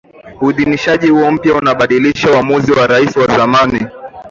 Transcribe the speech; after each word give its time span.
Uidhinishaji 0.41 1.09
huo 1.09 1.31
mpya 1.31 1.53
unabadilisha 1.55 2.31
uamuzi 2.31 2.71
wa 2.71 2.87
Rais 2.87 3.17
wa 3.17 3.27
zamani 3.27 3.87